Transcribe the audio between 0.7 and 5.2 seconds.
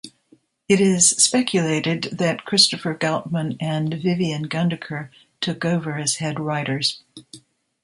is speculated that Christopher Goutman and Vivian Gundaker